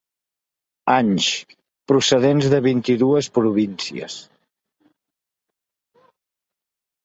[0.93, 1.27] Anys,
[1.91, 4.17] procedents de vint-i-dues províncies.